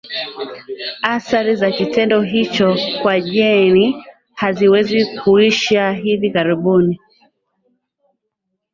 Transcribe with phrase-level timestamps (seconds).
[1.03, 6.99] Athari za kitendo hicho kwa Jane haziwezi kuisha hivi karibuni